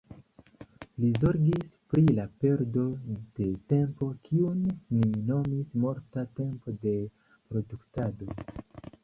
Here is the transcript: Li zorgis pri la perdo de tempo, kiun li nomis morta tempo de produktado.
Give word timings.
Li 1.01 1.09
zorgis 1.23 1.67
pri 1.93 2.03
la 2.19 2.25
perdo 2.45 2.85
de 3.41 3.49
tempo, 3.75 4.09
kiun 4.25 4.65
li 5.03 5.11
nomis 5.29 5.77
morta 5.85 6.25
tempo 6.41 6.75
de 6.89 6.97
produktado. 7.53 8.35